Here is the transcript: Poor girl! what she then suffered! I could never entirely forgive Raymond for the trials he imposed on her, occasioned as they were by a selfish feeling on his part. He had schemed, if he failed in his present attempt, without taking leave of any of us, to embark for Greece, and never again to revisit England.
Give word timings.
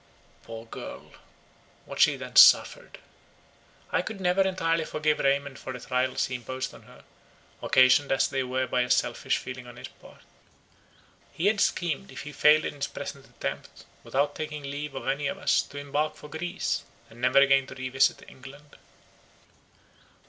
Poor 0.41 0.65
girl! 0.65 1.11
what 1.85 1.99
she 1.99 2.15
then 2.17 2.35
suffered! 2.35 2.97
I 3.91 4.01
could 4.01 4.19
never 4.19 4.41
entirely 4.41 4.83
forgive 4.83 5.19
Raymond 5.19 5.59
for 5.59 5.73
the 5.73 5.79
trials 5.79 6.25
he 6.25 6.33
imposed 6.33 6.73
on 6.73 6.81
her, 6.89 7.03
occasioned 7.61 8.11
as 8.11 8.27
they 8.27 8.41
were 8.41 8.65
by 8.65 8.81
a 8.81 8.89
selfish 8.89 9.37
feeling 9.37 9.67
on 9.67 9.75
his 9.75 9.89
part. 9.89 10.23
He 11.31 11.45
had 11.45 11.61
schemed, 11.61 12.11
if 12.11 12.21
he 12.23 12.31
failed 12.31 12.65
in 12.65 12.73
his 12.73 12.87
present 12.87 13.27
attempt, 13.27 13.85
without 14.03 14.33
taking 14.35 14.63
leave 14.63 14.95
of 14.95 15.07
any 15.07 15.27
of 15.27 15.37
us, 15.37 15.61
to 15.67 15.77
embark 15.77 16.15
for 16.15 16.29
Greece, 16.29 16.81
and 17.07 17.21
never 17.21 17.37
again 17.37 17.67
to 17.67 17.75
revisit 17.75 18.27
England. 18.27 18.77